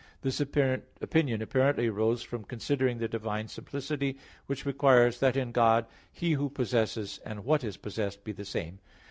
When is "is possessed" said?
7.63-8.23